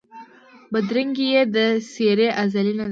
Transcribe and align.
بدرنګي 0.71 1.27
یې 1.33 1.41
د 1.55 1.57
څېرې 1.91 2.27
ازلي 2.43 2.71
نه 2.73 2.75
ده 2.75 2.79